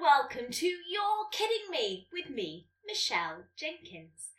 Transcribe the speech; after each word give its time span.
welcome 0.00 0.50
to 0.50 0.66
You're 0.66 1.26
Kidding 1.32 1.70
Me 1.70 2.06
with 2.12 2.28
me, 2.28 2.66
Michelle 2.86 3.44
Jenkins. 3.56 4.32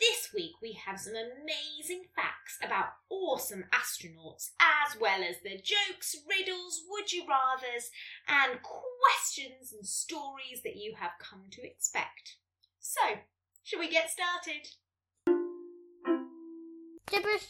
This 0.00 0.32
week 0.32 0.52
we 0.62 0.72
have 0.72 0.98
some 0.98 1.12
amazing 1.14 2.04
facts 2.16 2.58
about 2.62 2.94
awesome 3.10 3.64
astronauts, 3.70 4.50
as 4.58 4.98
well 4.98 5.22
as 5.22 5.36
the 5.42 5.56
jokes, 5.56 6.16
riddles, 6.28 6.82
would 6.88 7.12
you 7.12 7.24
rathers, 7.24 7.90
and 8.26 8.60
questions 8.62 9.74
and 9.74 9.86
stories 9.86 10.62
that 10.64 10.76
you 10.76 10.94
have 10.98 11.12
come 11.18 11.44
to 11.50 11.66
expect. 11.66 12.36
So, 12.80 13.18
shall 13.62 13.80
we 13.80 13.90
get 13.90 14.10
started? 14.10 14.68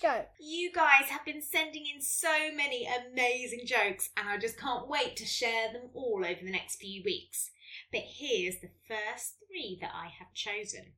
Joke. 0.04 0.28
You 0.38 0.70
guys 0.70 1.08
have 1.08 1.24
been 1.24 1.40
sending 1.40 1.84
in 1.86 2.02
so 2.02 2.52
many 2.54 2.86
amazing 2.86 3.62
jokes, 3.64 4.10
and 4.16 4.28
I 4.28 4.36
just 4.36 4.58
can't 4.58 4.86
wait 4.86 5.16
to 5.16 5.24
share 5.24 5.72
them 5.72 5.88
all 5.94 6.22
over 6.24 6.40
the 6.42 6.52
next 6.52 6.76
few 6.76 7.02
weeks. 7.02 7.50
But 7.90 8.02
here's 8.02 8.56
the 8.56 8.70
first 8.86 9.36
three 9.48 9.78
that 9.80 9.92
I 9.94 10.08
have 10.18 10.34
chosen. 10.34 10.92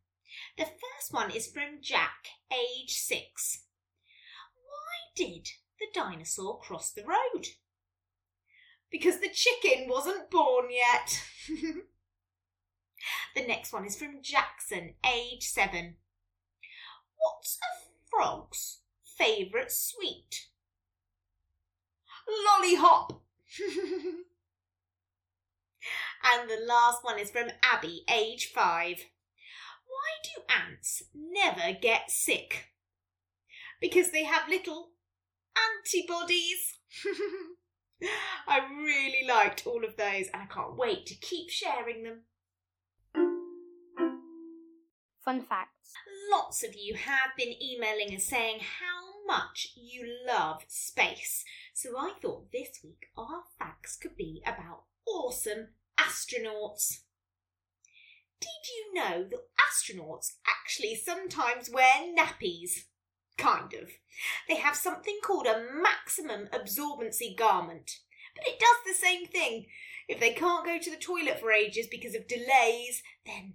The 0.58 0.64
first 0.64 1.12
one 1.12 1.30
is 1.30 1.46
from 1.46 1.80
Jack, 1.80 2.26
age 2.52 2.94
six. 2.94 3.64
Why 4.64 5.14
did 5.14 5.48
the 5.78 5.86
dinosaur 5.94 6.58
cross 6.58 6.90
the 6.90 7.04
road? 7.04 7.46
Because 8.90 9.20
the 9.20 9.30
chicken 9.32 9.88
wasn't 9.88 10.30
born 10.30 10.66
yet. 10.70 11.22
the 13.36 13.46
next 13.46 13.72
one 13.72 13.84
is 13.84 13.96
from 13.96 14.22
Jackson, 14.22 14.94
age 15.04 15.44
seven. 15.44 15.96
What's 17.16 17.58
a 17.58 17.85
frog's 18.16 18.80
favourite 19.18 19.70
sweet? 19.70 20.48
Lollyhop. 22.28 23.20
and 26.24 26.50
the 26.50 26.64
last 26.66 27.04
one 27.04 27.18
is 27.18 27.30
from 27.30 27.48
Abby, 27.62 28.02
age 28.10 28.50
five. 28.54 29.04
Why 29.86 30.10
do 30.24 30.42
ants 30.52 31.02
never 31.14 31.78
get 31.80 32.10
sick? 32.10 32.72
Because 33.80 34.10
they 34.10 34.24
have 34.24 34.48
little 34.48 34.90
antibodies. 35.56 36.78
I 38.48 38.58
really 38.58 39.26
liked 39.26 39.66
all 39.66 39.84
of 39.84 39.96
those 39.96 40.26
and 40.32 40.42
I 40.42 40.46
can't 40.46 40.76
wait 40.76 41.06
to 41.06 41.14
keep 41.14 41.50
sharing 41.50 42.02
them. 42.02 42.22
Fun 45.26 45.42
facts. 45.42 45.92
Lots 46.30 46.62
of 46.62 46.76
you 46.76 46.94
have 46.94 47.30
been 47.36 47.52
emailing 47.60 48.12
and 48.12 48.22
saying 48.22 48.60
how 48.60 49.26
much 49.26 49.72
you 49.74 50.06
love 50.24 50.62
space. 50.68 51.44
So 51.74 51.98
I 51.98 52.12
thought 52.22 52.52
this 52.52 52.78
week 52.84 53.06
our 53.18 53.42
facts 53.58 53.96
could 53.96 54.16
be 54.16 54.40
about 54.46 54.84
awesome 55.04 55.70
astronauts. 55.98 57.00
Did 58.38 58.68
you 58.68 58.94
know 58.94 59.24
that 59.28 59.48
astronauts 59.58 60.34
actually 60.46 60.94
sometimes 60.94 61.70
wear 61.70 62.04
nappies? 62.16 62.84
Kind 63.36 63.74
of. 63.74 63.90
They 64.48 64.58
have 64.58 64.76
something 64.76 65.18
called 65.24 65.48
a 65.48 65.66
maximum 65.82 66.46
absorbency 66.52 67.36
garment. 67.36 67.98
But 68.36 68.46
it 68.46 68.60
does 68.60 68.76
the 68.86 68.94
same 68.94 69.26
thing. 69.26 69.66
If 70.06 70.20
they 70.20 70.34
can't 70.34 70.64
go 70.64 70.78
to 70.78 70.90
the 70.90 70.96
toilet 70.96 71.40
for 71.40 71.50
ages 71.50 71.88
because 71.90 72.14
of 72.14 72.28
delays, 72.28 73.02
then 73.26 73.54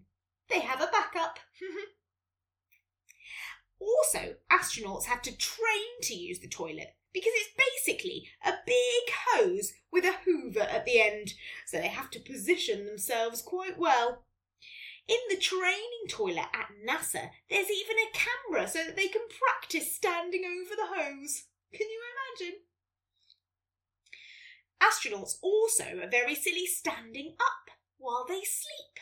they 0.51 0.59
have 0.59 0.81
a 0.81 0.89
backup. 0.91 1.39
also, 3.79 4.35
astronauts 4.51 5.05
have 5.05 5.21
to 5.23 5.37
train 5.37 6.01
to 6.03 6.13
use 6.13 6.39
the 6.39 6.47
toilet 6.47 6.95
because 7.13 7.31
it's 7.35 7.85
basically 7.85 8.27
a 8.45 8.53
big 8.65 9.13
hose 9.27 9.73
with 9.91 10.05
a 10.05 10.15
hoover 10.25 10.61
at 10.61 10.85
the 10.85 11.01
end, 11.01 11.33
so 11.65 11.77
they 11.77 11.87
have 11.87 12.09
to 12.11 12.19
position 12.19 12.85
themselves 12.85 13.41
quite 13.41 13.77
well. 13.77 14.23
In 15.07 15.17
the 15.29 15.37
training 15.37 16.07
toilet 16.09 16.47
at 16.53 16.69
NASA, 16.87 17.29
there's 17.49 17.69
even 17.69 17.97
a 17.97 18.13
camera 18.13 18.67
so 18.67 18.79
that 18.85 18.95
they 18.95 19.07
can 19.07 19.23
practice 19.27 19.95
standing 19.95 20.43
over 20.45 20.75
the 20.75 20.87
hose. 20.87 21.45
Can 21.73 21.87
you 21.89 22.01
imagine? 22.39 22.59
Astronauts 24.81 25.35
also 25.41 25.99
are 26.01 26.09
very 26.09 26.35
silly 26.35 26.65
standing 26.65 27.35
up 27.39 27.75
while 27.97 28.25
they 28.27 28.41
sleep. 28.41 28.99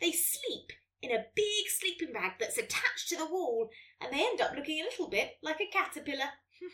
They 0.00 0.12
sleep 0.12 0.72
in 1.06 1.16
a 1.16 1.24
big 1.34 1.68
sleeping 1.68 2.12
bag 2.12 2.32
that's 2.38 2.58
attached 2.58 3.08
to 3.08 3.16
the 3.16 3.26
wall 3.26 3.70
and 4.00 4.12
they 4.12 4.20
end 4.20 4.40
up 4.40 4.52
looking 4.56 4.80
a 4.80 4.84
little 4.84 5.08
bit 5.08 5.32
like 5.42 5.60
a 5.60 5.72
caterpillar. 5.72 6.30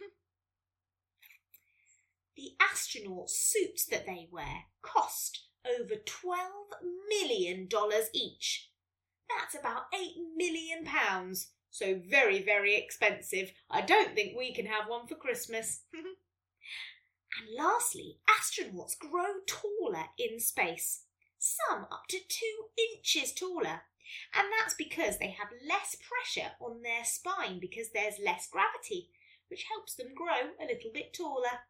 the 2.36 2.52
astronaut 2.60 3.28
suits 3.28 3.84
that 3.86 4.06
they 4.06 4.28
wear 4.30 4.64
cost 4.80 5.46
over 5.66 5.94
$12 5.94 6.36
million 7.08 7.68
each. 8.12 8.70
That's 9.28 9.54
about 9.54 9.92
£8 9.94 9.98
million. 10.36 10.86
So 11.70 12.00
very, 12.08 12.42
very 12.42 12.76
expensive. 12.76 13.52
I 13.70 13.82
don't 13.82 14.14
think 14.14 14.36
we 14.36 14.54
can 14.54 14.66
have 14.66 14.88
one 14.88 15.06
for 15.06 15.14
Christmas. 15.14 15.82
and 15.92 17.56
lastly, 17.56 18.18
astronauts 18.28 18.98
grow 18.98 19.40
taller 19.46 20.06
in 20.18 20.40
space. 20.40 21.04
Some 21.38 21.86
up 21.90 22.04
to 22.08 22.18
two 22.28 22.86
inches 22.96 23.32
taller. 23.32 23.82
And 24.34 24.48
that's 24.58 24.74
because 24.74 25.18
they 25.18 25.30
have 25.30 25.48
less 25.66 25.96
pressure 25.96 26.52
on 26.60 26.82
their 26.82 27.04
spine 27.04 27.58
because 27.60 27.90
there's 27.92 28.18
less 28.24 28.48
gravity, 28.50 29.10
which 29.48 29.66
helps 29.70 29.94
them 29.94 30.14
grow 30.14 30.54
a 30.60 30.66
little 30.66 30.90
bit 30.92 31.12
taller. 31.12 31.66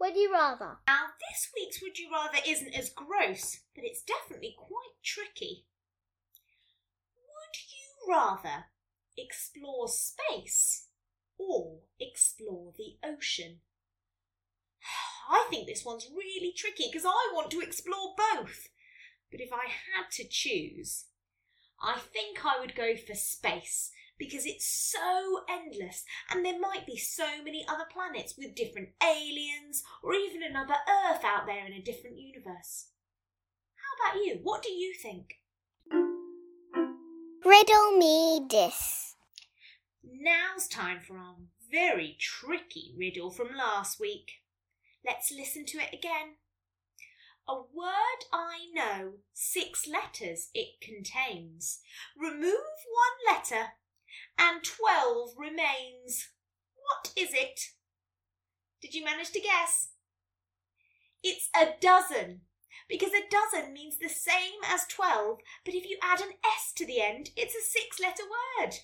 Would 0.00 0.16
you 0.16 0.32
rather? 0.32 0.78
Now, 0.86 1.06
this 1.28 1.48
week's 1.54 1.82
Would 1.82 1.98
You 1.98 2.08
Rather 2.12 2.38
isn't 2.46 2.72
as 2.74 2.90
gross, 2.90 3.60
but 3.74 3.84
it's 3.84 4.02
definitely 4.02 4.54
quite 4.56 4.94
tricky. 5.04 5.66
Would 7.16 7.56
you 7.72 8.14
rather 8.14 8.66
explore 9.16 9.88
space 9.88 10.86
or 11.36 11.80
explore 11.98 12.72
the 12.78 12.96
ocean? 13.04 13.60
I 15.30 15.46
think 15.50 15.66
this 15.66 15.84
one's 15.84 16.08
really 16.08 16.52
tricky 16.56 16.88
because 16.90 17.04
I 17.04 17.32
want 17.34 17.50
to 17.50 17.60
explore 17.60 18.14
both. 18.16 18.68
But 19.30 19.40
if 19.40 19.52
I 19.52 19.66
had 19.66 20.10
to 20.12 20.28
choose, 20.28 21.06
I 21.80 21.98
think 21.98 22.44
I 22.44 22.58
would 22.58 22.74
go 22.74 22.96
for 22.96 23.14
space 23.14 23.90
because 24.18 24.46
it's 24.46 24.66
so 24.66 25.42
endless 25.48 26.04
and 26.30 26.44
there 26.44 26.58
might 26.58 26.86
be 26.86 26.96
so 26.96 27.42
many 27.44 27.64
other 27.68 27.84
planets 27.92 28.34
with 28.36 28.54
different 28.54 28.88
aliens 29.02 29.84
or 30.02 30.14
even 30.14 30.42
another 30.42 30.74
Earth 30.74 31.24
out 31.24 31.46
there 31.46 31.64
in 31.66 31.72
a 31.72 31.82
different 31.82 32.18
universe. 32.18 32.88
How 33.76 34.10
about 34.10 34.24
you? 34.24 34.40
What 34.42 34.62
do 34.62 34.70
you 34.70 34.92
think? 35.00 35.34
Riddle 37.44 37.92
me 37.96 38.46
this. 38.50 39.14
Now's 40.02 40.66
time 40.66 40.98
for 41.00 41.16
our 41.16 41.36
very 41.70 42.16
tricky 42.18 42.94
riddle 42.98 43.30
from 43.30 43.56
last 43.56 44.00
week. 44.00 44.42
Let's 45.06 45.30
listen 45.30 45.64
to 45.66 45.78
it 45.78 45.94
again. 45.94 46.36
A 47.48 47.54
word 47.54 48.26
I 48.30 48.58
know, 48.74 49.12
six 49.32 49.88
letters 49.88 50.50
it 50.52 50.82
contains. 50.82 51.80
Remove 52.14 52.44
one 52.44 53.34
letter 53.34 53.68
and 54.38 54.62
twelve 54.62 55.30
remains. 55.38 56.28
What 56.74 57.12
is 57.16 57.30
it? 57.32 57.60
Did 58.82 58.92
you 58.92 59.02
manage 59.02 59.30
to 59.30 59.40
guess? 59.40 59.88
It's 61.22 61.48
a 61.56 61.70
dozen, 61.80 62.42
because 62.86 63.12
a 63.12 63.28
dozen 63.30 63.72
means 63.72 63.96
the 63.98 64.10
same 64.10 64.60
as 64.70 64.86
twelve, 64.86 65.38
but 65.64 65.74
if 65.74 65.88
you 65.88 65.96
add 66.02 66.20
an 66.20 66.32
S 66.44 66.72
to 66.76 66.86
the 66.86 67.00
end, 67.00 67.30
it's 67.34 67.54
a 67.54 67.62
six 67.62 67.98
letter 67.98 68.24
word. 68.60 68.74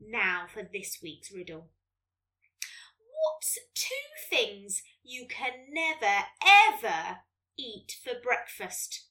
Now 0.00 0.44
for 0.46 0.62
this 0.62 1.00
week's 1.02 1.32
riddle. 1.32 1.70
What's 3.24 3.58
two 3.74 4.28
things 4.28 4.82
you 5.02 5.26
can 5.28 5.52
never, 5.70 6.24
ever 6.42 7.18
eat 7.58 7.96
for 8.02 8.12
breakfast? 8.22 9.06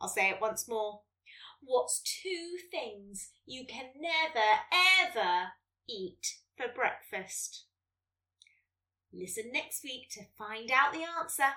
I'll 0.00 0.08
say 0.08 0.30
it 0.30 0.40
once 0.40 0.68
more. 0.68 1.02
What's 1.60 2.00
two 2.00 2.56
things 2.70 3.30
you 3.46 3.64
can 3.66 3.86
never, 4.00 4.46
ever 4.72 5.48
eat 5.88 6.38
for 6.56 6.66
breakfast? 6.74 7.66
Listen 9.12 9.50
next 9.52 9.84
week 9.84 10.08
to 10.12 10.22
find 10.36 10.70
out 10.70 10.92
the 10.92 11.04
answer. 11.20 11.54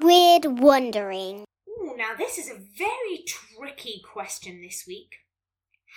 Weird 0.00 0.60
wondering. 0.60 1.44
Ooh, 1.68 1.94
now 1.96 2.14
this 2.16 2.38
is 2.38 2.50
a 2.50 2.54
very 2.54 3.24
tricky 3.26 4.02
question 4.02 4.62
this 4.62 4.84
week. 4.86 5.16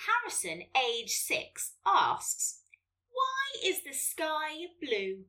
Harrison, 0.07 0.63
age 0.75 1.12
six, 1.12 1.74
asks, 1.85 2.58
Why 3.19 3.68
is 3.69 3.83
the 3.83 3.94
sky 3.94 4.68
blue? 4.81 5.25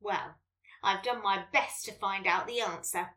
Well, 0.00 0.36
I've 0.82 1.02
done 1.02 1.22
my 1.22 1.44
best 1.52 1.84
to 1.86 1.92
find 1.92 2.26
out 2.26 2.46
the 2.46 2.60
answer. 2.60 3.10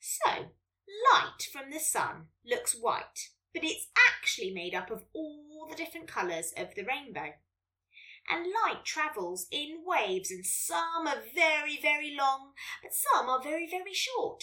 So, 0.00 0.30
light 0.30 1.42
from 1.52 1.70
the 1.70 1.80
sun 1.80 2.28
looks 2.44 2.74
white, 2.74 3.30
but 3.52 3.64
it's 3.64 3.88
actually 4.08 4.52
made 4.52 4.74
up 4.74 4.90
of 4.90 5.04
all 5.12 5.66
the 5.68 5.76
different 5.76 6.08
colours 6.08 6.52
of 6.56 6.74
the 6.74 6.84
rainbow. 6.84 7.34
and 8.28 8.46
light 8.46 8.84
travels 8.84 9.46
in 9.50 9.84
waves, 9.86 10.30
and 10.30 10.44
some 10.44 11.06
are 11.06 11.22
very, 11.34 11.78
very 11.80 12.14
long, 12.16 12.52
but 12.82 12.92
some 12.92 13.28
are 13.28 13.42
very, 13.42 13.68
very 13.70 13.94
short. 13.94 14.42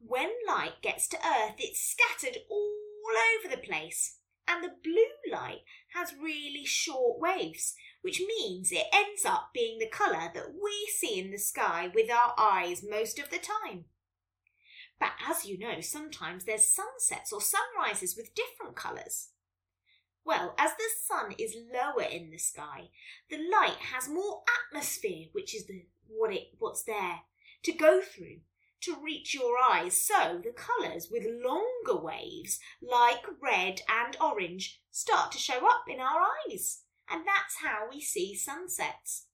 When 0.00 0.30
light 0.46 0.80
gets 0.82 1.08
to 1.08 1.18
Earth, 1.18 1.56
it's 1.58 1.80
scattered 1.94 2.38
all 2.48 3.12
over 3.36 3.54
the 3.54 3.60
place, 3.60 4.18
and 4.46 4.64
the 4.64 4.74
blue 4.82 5.32
light 5.32 5.60
has 5.94 6.14
really 6.20 6.64
short 6.64 7.20
waves, 7.20 7.74
which 8.02 8.20
means 8.20 8.70
it 8.70 8.86
ends 8.92 9.24
up 9.24 9.50
being 9.52 9.78
the 9.78 9.88
colour 9.88 10.30
that 10.34 10.54
we 10.54 10.88
see 10.94 11.18
in 11.18 11.30
the 11.30 11.38
sky 11.38 11.90
with 11.94 12.10
our 12.10 12.34
eyes 12.38 12.84
most 12.88 13.18
of 13.18 13.30
the 13.30 13.38
time. 13.38 13.84
But 15.00 15.12
as 15.28 15.44
you 15.44 15.58
know, 15.58 15.80
sometimes 15.80 16.44
there's 16.44 16.68
sunsets 16.68 17.32
or 17.32 17.40
sunrises 17.40 18.16
with 18.16 18.34
different 18.34 18.76
colours. 18.76 19.30
Well, 20.24 20.54
as 20.58 20.72
the 20.72 20.90
sun 21.06 21.34
is 21.38 21.56
lower 21.72 22.02
in 22.02 22.30
the 22.30 22.38
sky, 22.38 22.90
the 23.30 23.38
light 23.38 23.78
has 23.94 24.08
more 24.08 24.42
atmosphere, 24.70 25.26
which 25.32 25.54
is 25.54 25.66
the 25.66 25.86
what 26.08 26.32
it 26.32 26.48
what's 26.58 26.82
there 26.82 27.20
to 27.62 27.72
go 27.72 28.00
through 28.00 28.40
to 28.82 28.96
reach 29.02 29.34
your 29.34 29.54
eyes. 29.58 29.96
So 30.02 30.40
the 30.42 30.52
colours 30.52 31.08
with 31.10 31.24
longer 31.24 32.02
waves, 32.02 32.58
like 32.82 33.24
red 33.42 33.80
and 33.88 34.16
orange, 34.20 34.80
start 34.90 35.32
to 35.32 35.38
show 35.38 35.66
up 35.66 35.84
in 35.88 36.00
our 36.00 36.20
eyes. 36.48 36.82
And 37.10 37.22
that's 37.26 37.56
how 37.62 37.88
we 37.90 38.00
see 38.00 38.34
sunsets. 38.34 39.26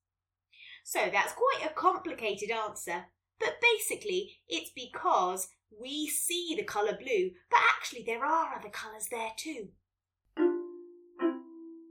So 0.84 1.08
that's 1.10 1.32
quite 1.32 1.70
a 1.70 1.74
complicated 1.74 2.50
answer, 2.50 3.06
but 3.40 3.56
basically 3.60 4.36
it's 4.48 4.70
because 4.74 5.48
we 5.80 6.06
see 6.06 6.54
the 6.56 6.64
colour 6.64 6.96
blue, 6.96 7.30
but 7.50 7.60
actually 7.74 8.04
there 8.06 8.24
are 8.24 8.54
other 8.54 8.68
colours 8.68 9.08
there 9.10 9.32
too. 9.36 9.68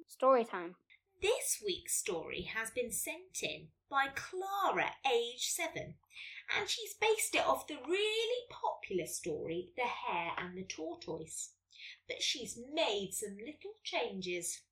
Story 0.08 0.46
time. 0.46 0.76
This 1.24 1.64
week's 1.66 1.96
story 1.96 2.50
has 2.54 2.70
been 2.72 2.92
sent 2.92 3.42
in 3.44 3.70
by 3.90 4.08
Clara, 4.14 4.92
age 5.10 5.48
seven, 5.52 5.96
and 6.54 6.68
she's 6.68 6.96
based 7.00 7.34
it 7.34 7.48
off 7.48 7.66
the 7.66 7.78
really 7.88 8.46
popular 8.50 9.06
story 9.06 9.72
The 9.78 9.84
Hare 9.84 10.34
and 10.38 10.58
the 10.58 10.66
Tortoise. 10.66 11.54
But 12.10 12.22
she's 12.22 12.60
made 12.74 13.12
some 13.14 13.38
little 13.38 13.78
changes. 13.86 14.64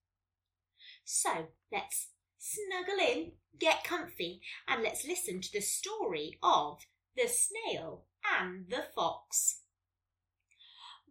So 1.06 1.48
let's 1.72 2.10
snuggle 2.38 3.00
in, 3.00 3.32
get 3.58 3.86
comfy, 3.86 4.42
and 4.68 4.84
let's 4.84 5.08
listen 5.08 5.40
to 5.40 5.54
the 5.54 5.62
story 5.62 6.38
of 6.44 6.80
the 7.16 7.30
snail 7.30 8.08
and 8.42 8.66
the 8.70 8.84
fox. 8.94 9.62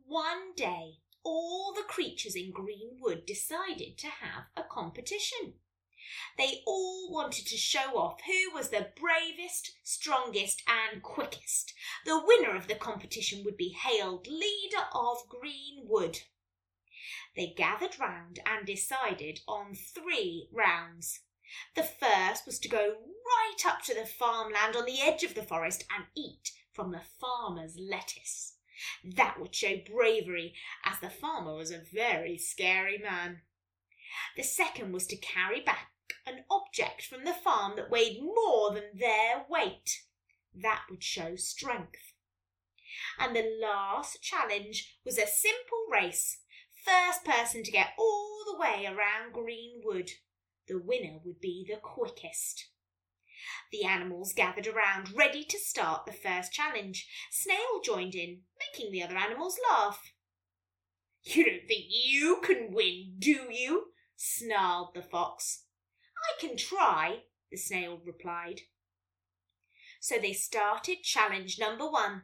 One 0.04 0.54
day, 0.54 0.98
all 1.24 1.72
the 1.74 1.82
creatures 1.82 2.34
in 2.34 2.50
Greenwood 2.50 3.26
decided 3.26 3.98
to 3.98 4.08
have 4.08 4.44
a 4.56 4.62
competition. 4.62 5.54
They 6.38 6.62
all 6.66 7.10
wanted 7.12 7.46
to 7.46 7.56
show 7.56 7.98
off 7.98 8.20
who 8.22 8.54
was 8.54 8.70
the 8.70 8.92
bravest, 8.98 9.76
strongest, 9.82 10.62
and 10.66 11.02
quickest. 11.02 11.74
The 12.04 12.20
winner 12.24 12.56
of 12.56 12.68
the 12.68 12.74
competition 12.74 13.44
would 13.44 13.56
be 13.56 13.70
hailed 13.70 14.26
leader 14.26 14.86
of 14.92 15.28
Greenwood. 15.28 16.20
They 17.36 17.54
gathered 17.56 17.98
round 18.00 18.40
and 18.44 18.66
decided 18.66 19.40
on 19.46 19.74
three 19.74 20.48
rounds. 20.52 21.20
The 21.74 21.84
first 21.84 22.46
was 22.46 22.58
to 22.60 22.68
go 22.68 22.78
right 22.78 23.66
up 23.66 23.82
to 23.82 23.94
the 23.94 24.06
farmland 24.06 24.76
on 24.76 24.86
the 24.86 25.00
edge 25.00 25.22
of 25.22 25.34
the 25.34 25.42
forest 25.42 25.84
and 25.94 26.06
eat 26.16 26.52
from 26.72 26.92
the 26.92 27.02
farmer's 27.20 27.76
lettuce. 27.78 28.56
That 29.04 29.40
would 29.40 29.54
show 29.54 29.76
bravery, 29.76 30.54
as 30.84 31.00
the 31.00 31.10
farmer 31.10 31.54
was 31.54 31.70
a 31.70 31.82
very 31.92 32.36
scary 32.38 32.98
man. 32.98 33.42
The 34.36 34.42
second 34.42 34.92
was 34.92 35.06
to 35.08 35.16
carry 35.16 35.60
back 35.60 35.92
an 36.26 36.44
object 36.50 37.02
from 37.06 37.24
the 37.24 37.34
farm 37.34 37.76
that 37.76 37.90
weighed 37.90 38.20
more 38.22 38.72
than 38.72 38.98
their 38.98 39.44
weight. 39.48 40.04
That 40.54 40.82
would 40.90 41.02
show 41.02 41.36
strength. 41.36 42.14
And 43.18 43.36
the 43.36 43.58
last 43.60 44.22
challenge 44.22 44.98
was 45.04 45.18
a 45.18 45.26
simple 45.26 45.86
race. 45.90 46.38
First 46.84 47.24
person 47.24 47.62
to 47.62 47.70
get 47.70 47.92
all 47.98 48.42
the 48.46 48.58
way 48.58 48.86
around 48.86 49.32
Greenwood. 49.32 50.10
The 50.66 50.78
winner 50.78 51.18
would 51.24 51.40
be 51.40 51.66
the 51.68 51.76
quickest. 51.76 52.68
The 53.72 53.84
animals 53.84 54.32
gathered 54.32 54.66
around, 54.66 55.12
ready 55.14 55.44
to 55.44 55.58
start 55.58 56.06
the 56.06 56.12
first 56.12 56.52
challenge. 56.52 57.08
Snail 57.30 57.80
joined 57.84 58.14
in, 58.14 58.42
making 58.58 58.92
the 58.92 59.02
other 59.02 59.16
animals 59.16 59.58
laugh. 59.70 60.12
You 61.22 61.44
don't 61.44 61.68
think 61.68 61.84
you 61.88 62.40
can 62.42 62.72
win, 62.72 63.16
do 63.18 63.46
you? 63.50 63.92
snarled 64.16 64.94
the 64.94 65.02
fox. 65.02 65.64
I 66.24 66.40
can 66.40 66.56
try, 66.56 67.20
the 67.50 67.56
snail 67.56 68.00
replied. 68.04 68.60
So 70.00 70.18
they 70.18 70.32
started 70.32 71.02
challenge 71.02 71.58
number 71.58 71.88
one. 71.88 72.22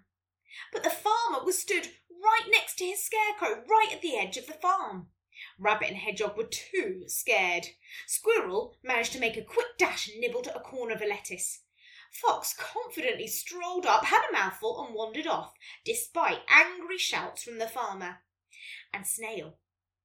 But 0.72 0.82
the 0.82 0.90
farmer 0.90 1.44
was 1.44 1.58
stood 1.58 1.88
right 2.10 2.48
next 2.50 2.76
to 2.76 2.84
his 2.84 3.04
scarecrow, 3.04 3.62
right 3.68 3.90
at 3.92 4.02
the 4.02 4.16
edge 4.16 4.36
of 4.36 4.46
the 4.46 4.54
farm. 4.54 5.08
Rabbit 5.58 5.88
and 5.88 5.96
Hedgehog 5.96 6.36
were 6.36 6.44
too 6.50 7.04
scared. 7.06 7.66
Squirrel 8.06 8.76
managed 8.82 9.12
to 9.12 9.20
make 9.20 9.36
a 9.36 9.42
quick 9.42 9.78
dash 9.78 10.08
and 10.08 10.20
nibbled 10.20 10.48
at 10.48 10.56
a 10.56 10.60
corner 10.60 10.94
of 10.94 11.02
a 11.02 11.06
lettuce. 11.06 11.62
Fox 12.12 12.54
confidently 12.54 13.26
strolled 13.26 13.86
up, 13.86 14.04
had 14.04 14.22
a 14.28 14.32
mouthful, 14.32 14.84
and 14.84 14.94
wandered 14.94 15.26
off, 15.26 15.52
despite 15.84 16.40
angry 16.48 16.98
shouts 16.98 17.42
from 17.42 17.58
the 17.58 17.66
farmer. 17.66 18.22
And 18.92 19.06
Snail, 19.06 19.58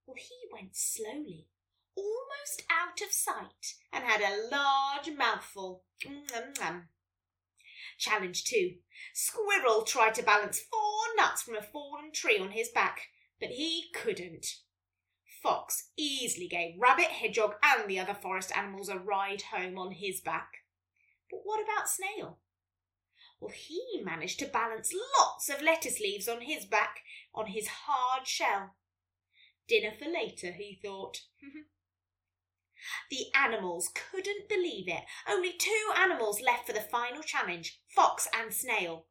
well, 0.05 0.15
he 0.17 0.35
went 0.51 0.75
slowly, 0.75 1.47
almost 1.95 2.63
out 2.69 3.01
of 3.01 3.13
sight, 3.13 3.75
and 3.93 4.03
had 4.03 4.21
a 4.21 4.49
large 4.49 5.09
mouthful. 5.15 5.83
Mm-mm-mm. 6.05 6.83
Challenge 7.97 8.43
two. 8.43 8.75
Squirrel 9.13 9.83
tried 9.83 10.15
to 10.15 10.23
balance 10.23 10.59
four 10.59 11.01
nuts 11.17 11.43
from 11.43 11.55
a 11.55 11.61
fallen 11.61 12.11
tree 12.11 12.39
on 12.39 12.51
his 12.51 12.69
back, 12.69 13.09
but 13.39 13.49
he 13.49 13.85
couldn't. 13.93 14.47
Fox 15.41 15.89
easily 15.97 16.47
gave 16.47 16.79
Rabbit, 16.79 17.05
Hedgehog, 17.05 17.55
and 17.63 17.89
the 17.89 17.99
other 17.99 18.13
forest 18.13 18.55
animals 18.55 18.89
a 18.89 18.99
ride 18.99 19.43
home 19.53 19.77
on 19.77 19.91
his 19.91 20.21
back. 20.21 20.51
But 21.29 21.41
what 21.43 21.61
about 21.63 21.89
Snail? 21.89 22.39
Well, 23.39 23.51
he 23.51 24.01
managed 24.03 24.37
to 24.39 24.45
balance 24.45 24.93
lots 25.17 25.49
of 25.49 25.63
lettuce 25.63 25.99
leaves 25.99 26.27
on 26.27 26.41
his 26.41 26.65
back 26.65 26.99
on 27.33 27.47
his 27.47 27.67
hard 27.67 28.27
shell. 28.27 28.75
Dinner 29.67 29.91
for 29.97 30.05
later, 30.05 30.51
he 30.51 30.79
thought. 30.83 31.21
the 33.09 33.25
animals 33.35 33.89
couldn't 33.95 34.47
believe 34.47 34.87
it. 34.87 35.03
Only 35.27 35.53
two 35.53 35.91
animals 35.97 36.41
left 36.41 36.67
for 36.67 36.73
the 36.73 36.81
final 36.81 37.23
challenge 37.23 37.81
Fox 37.95 38.27
and 38.37 38.53
Snail. 38.53 39.07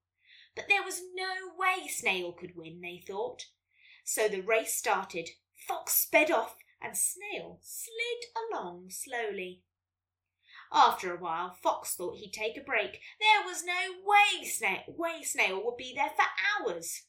But 0.55 0.67
there 0.69 0.83
was 0.85 1.01
no 1.15 1.33
way 1.59 1.89
Snail 1.89 2.33
could 2.33 2.55
win, 2.55 2.81
they 2.81 3.03
thought. 3.05 3.47
So 4.05 4.29
the 4.29 4.43
race 4.43 4.75
started. 4.75 5.29
Fox 5.67 5.95
sped 5.95 6.31
off 6.31 6.57
and 6.81 6.97
Snail 6.97 7.59
slid 7.63 8.25
along 8.37 8.91
slowly. 8.91 9.63
After 10.73 11.15
a 11.15 11.21
while, 11.21 11.51
Fox 11.51 11.95
thought 11.95 12.17
he'd 12.17 12.33
take 12.33 12.57
a 12.57 12.63
break. 12.63 13.01
There 13.21 13.43
was 13.45 13.65
no 13.65 13.93
way 14.05 14.45
Snail, 14.47 14.83
way 14.89 15.23
Snail 15.23 15.65
would 15.65 15.77
be 15.77 15.93
there 15.95 16.13
for 16.17 16.27
hours. 16.65 17.03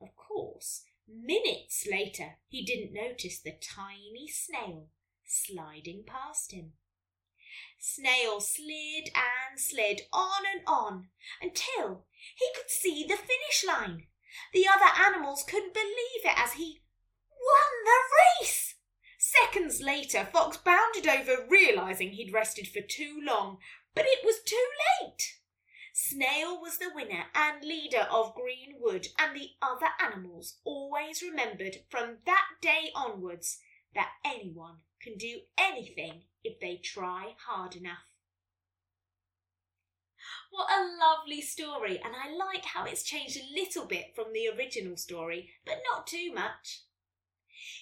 Of 0.00 0.14
course, 0.16 0.84
minutes 1.06 1.86
later, 1.90 2.38
he 2.48 2.64
didn't 2.64 2.92
notice 2.92 3.40
the 3.40 3.58
tiny 3.60 4.28
snail 4.28 4.88
sliding 5.24 6.04
past 6.06 6.52
him. 6.52 6.72
Snail 7.78 8.40
slid 8.40 9.10
and 9.14 9.58
slid 9.58 10.02
on 10.12 10.42
and 10.52 10.62
on 10.66 11.08
until 11.40 12.06
he 12.36 12.46
could 12.56 12.70
see 12.70 13.04
the 13.04 13.16
finish 13.16 13.64
line. 13.66 14.08
The 14.52 14.66
other 14.68 14.90
animals 15.00 15.44
couldn't 15.44 15.74
believe 15.74 16.24
it 16.24 16.36
as 16.36 16.54
he 16.54 16.82
won 17.40 17.84
the 17.84 18.44
race. 18.44 18.74
Seconds 19.18 19.80
later, 19.80 20.28
Fox 20.32 20.56
bounded 20.56 21.06
over, 21.06 21.46
realizing 21.48 22.10
he'd 22.10 22.32
rested 22.32 22.68
for 22.68 22.80
too 22.80 23.20
long, 23.22 23.58
but 23.94 24.06
it 24.06 24.24
was 24.24 24.40
too 24.44 24.66
late. 25.00 25.38
Snail 25.92 26.60
was 26.60 26.78
the 26.78 26.90
winner 26.94 27.24
and 27.34 27.64
leader 27.64 28.06
of 28.10 28.34
Greenwood, 28.34 29.08
and 29.18 29.34
the 29.34 29.50
other 29.60 29.88
animals 30.00 30.58
always 30.64 31.22
remembered 31.22 31.78
from 31.90 32.18
that 32.24 32.46
day 32.62 32.90
onwards 32.94 33.58
that 33.94 34.12
anyone 34.24 34.76
can 35.02 35.16
do 35.16 35.40
anything 35.58 36.22
if 36.44 36.60
they 36.60 36.76
try 36.76 37.34
hard 37.46 37.74
enough. 37.74 38.12
What 40.50 40.70
a 40.70 40.96
lovely 41.00 41.40
story, 41.40 42.00
and 42.02 42.14
I 42.14 42.32
like 42.32 42.64
how 42.64 42.84
it's 42.84 43.02
changed 43.02 43.36
a 43.36 43.52
little 43.52 43.86
bit 43.86 44.14
from 44.14 44.32
the 44.32 44.48
original 44.48 44.96
story, 44.96 45.50
but 45.64 45.82
not 45.90 46.06
too 46.06 46.32
much. 46.32 46.84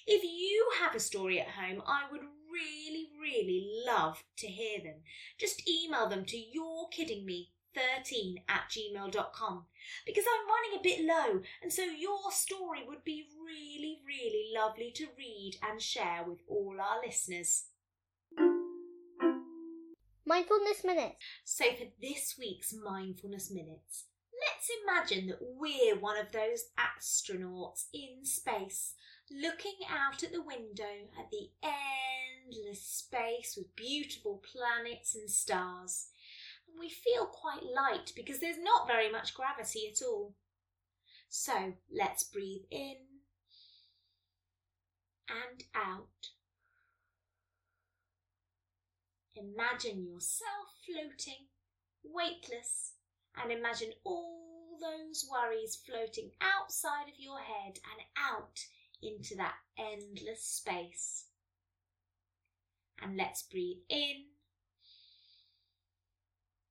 If 0.05 0.23
you 0.23 0.69
have 0.81 0.93
a 0.95 0.99
story 0.99 1.39
at 1.39 1.49
home, 1.49 1.81
I 1.85 2.03
would 2.11 2.21
really, 2.51 3.09
really 3.19 3.83
love 3.85 4.23
to 4.37 4.47
hear 4.47 4.79
them. 4.83 5.01
Just 5.39 5.67
email 5.67 6.07
them 6.09 6.25
to 6.25 6.37
yourekiddingme13 6.37 8.43
at 8.49 8.69
gmail.com 8.69 9.65
because 10.05 10.25
I'm 10.27 10.49
running 10.49 10.79
a 10.79 10.83
bit 10.83 11.05
low 11.05 11.41
and 11.61 11.71
so 11.71 11.83
your 11.83 12.31
story 12.31 12.83
would 12.87 13.03
be 13.03 13.27
really, 13.45 13.99
really 14.05 14.51
lovely 14.55 14.91
to 14.95 15.07
read 15.17 15.57
and 15.69 15.81
share 15.81 16.23
with 16.27 16.39
all 16.47 16.77
our 16.79 17.01
listeners. 17.05 17.65
Mindfulness 20.27 20.83
Minutes. 20.83 21.15
So, 21.45 21.63
for 21.71 21.85
this 22.01 22.35
week's 22.37 22.73
Mindfulness 22.73 23.49
Minutes, 23.49 24.07
let's 24.45 24.69
imagine 24.83 25.27
that 25.27 25.39
we're 25.41 25.97
one 25.97 26.17
of 26.17 26.33
those 26.33 26.65
astronauts 26.77 27.85
in 27.93 28.25
space, 28.25 28.93
looking 29.31 29.77
out 29.89 30.23
at 30.23 30.31
the 30.31 30.41
window 30.41 31.09
at 31.19 31.29
the 31.31 31.49
endless 31.63 32.81
space 32.81 33.55
with 33.57 33.75
beautiful 33.75 34.41
planets 34.51 35.15
and 35.15 35.29
stars. 35.29 36.07
And 36.67 36.79
we 36.79 36.89
feel 36.89 37.25
quite 37.25 37.63
light 37.63 38.13
because 38.15 38.39
there's 38.39 38.61
not 38.61 38.87
very 38.87 39.11
much 39.11 39.33
gravity 39.33 39.89
at 39.91 40.05
all. 40.05 40.35
So, 41.29 41.73
let's 41.93 42.23
breathe 42.23 42.63
in 42.71 42.95
and 45.29 45.63
out. 45.75 46.31
Imagine 49.35 50.03
yourself 50.03 50.73
floating, 50.85 51.47
weightless, 52.03 52.93
and 53.35 53.51
imagine 53.51 53.91
all 54.03 54.79
those 54.79 55.25
worries 55.29 55.75
floating 55.75 56.31
outside 56.41 57.09
of 57.09 57.19
your 57.19 57.39
head 57.39 57.79
and 57.91 58.01
out 58.17 58.65
into 59.01 59.35
that 59.35 59.55
endless 59.77 60.43
space. 60.43 61.25
And 63.01 63.15
let's 63.15 63.43
breathe 63.43 63.83
in 63.89 64.25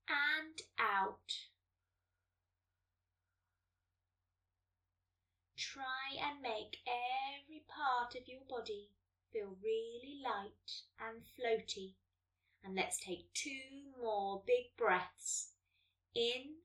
and 0.08 0.60
out. 0.78 1.32
Try 5.56 6.16
and 6.20 6.40
make 6.42 6.78
every 6.86 7.62
part 7.68 8.14
of 8.14 8.26
your 8.26 8.40
body 8.48 8.90
feel 9.32 9.56
really 9.62 10.20
light 10.24 10.82
and 11.00 11.22
floaty. 11.38 11.94
And 12.64 12.74
let's 12.74 12.98
take 12.98 13.32
two 13.34 13.92
more 14.02 14.42
big 14.46 14.76
breaths 14.76 15.52
in 16.14 16.56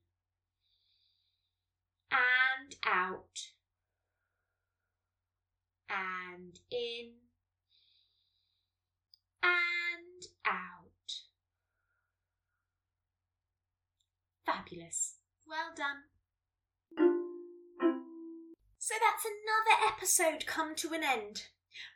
and 2.11 2.75
out. 2.85 3.51
And 5.91 6.59
in 6.71 7.11
and 9.43 10.27
out. 10.45 11.21
Fabulous. 14.45 15.15
Well 15.45 15.73
done. 15.75 16.03
So 18.77 18.95
that's 18.99 19.25
another 19.25 19.75
episode 19.93 20.45
come 20.45 20.75
to 20.75 20.93
an 20.93 21.03
end. 21.03 21.47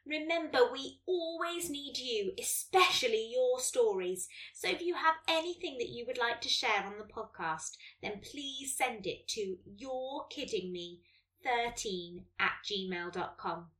Remember, 0.05 0.71
we 0.71 1.01
always 1.05 1.69
need 1.69 1.97
you, 1.97 2.31
especially 2.39 3.29
your 3.33 3.59
stories. 3.59 4.29
So 4.53 4.69
if 4.69 4.81
you 4.81 4.95
have 4.95 5.15
anything 5.27 5.77
that 5.79 5.89
you 5.89 6.05
would 6.05 6.17
like 6.17 6.39
to 6.41 6.49
share 6.49 6.85
on 6.85 6.97
the 6.97 7.03
podcast, 7.05 7.77
then 8.01 8.21
please 8.21 8.77
send 8.77 9.05
it 9.07 9.27
to 9.29 9.57
yourekiddingme13 9.77 12.23
at 12.39 12.53
gmail.com. 12.65 13.71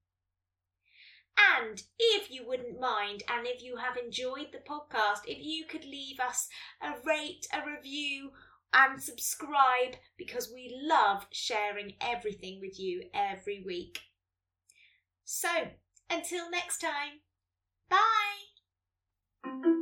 And 1.38 1.84
if 2.00 2.32
you 2.32 2.48
wouldn't 2.48 2.80
mind, 2.80 3.24
and 3.30 3.46
if 3.46 3.62
you 3.62 3.78
have 3.78 3.98
enjoyed 3.98 4.48
the 4.52 4.60
podcast, 4.60 5.20
if 5.26 5.38
you 5.42 5.66
could 5.66 5.84
leave 5.84 6.20
us 6.20 6.48
a 6.82 6.94
rate, 7.06 7.46
a 7.54 7.66
review, 7.70 8.32
and 8.74 9.02
subscribe 9.02 9.96
because 10.18 10.52
we 10.54 10.78
love 10.84 11.28
sharing 11.32 11.94
everything 12.02 12.60
with 12.62 12.80
you 12.80 13.04
every 13.14 13.64
week. 13.66 14.00
So, 15.24 15.50
until 16.10 16.50
next 16.52 16.80
time, 16.80 17.22
bye! 17.90 19.75